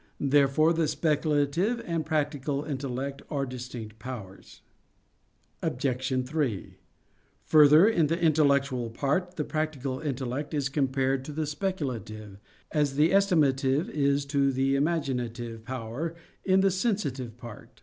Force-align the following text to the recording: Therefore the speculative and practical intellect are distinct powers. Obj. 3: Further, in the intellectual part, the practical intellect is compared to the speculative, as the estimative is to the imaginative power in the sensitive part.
Therefore 0.19 0.73
the 0.73 0.87
speculative 0.87 1.79
and 1.85 2.03
practical 2.03 2.63
intellect 2.63 3.21
are 3.29 3.45
distinct 3.45 3.99
powers. 3.99 4.61
Obj. 5.61 6.27
3: 6.27 6.77
Further, 7.45 7.87
in 7.87 8.07
the 8.07 8.19
intellectual 8.19 8.89
part, 8.89 9.35
the 9.35 9.43
practical 9.43 9.99
intellect 9.99 10.55
is 10.55 10.69
compared 10.69 11.23
to 11.25 11.31
the 11.31 11.45
speculative, 11.45 12.39
as 12.71 12.95
the 12.95 13.11
estimative 13.11 13.89
is 13.91 14.25
to 14.25 14.51
the 14.51 14.75
imaginative 14.75 15.63
power 15.65 16.15
in 16.43 16.61
the 16.61 16.71
sensitive 16.71 17.37
part. 17.37 17.79